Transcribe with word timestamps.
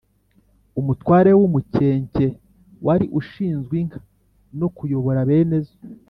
"umutware 0.79 1.31
w' 1.39 1.45
umukenke" 1.47 2.25
wari 2.85 3.05
ushinzwe 3.19 3.73
inka 3.81 3.99
no 4.59 4.67
kuyobora 4.75 5.21
bene 5.29 5.57
zo 5.65 5.75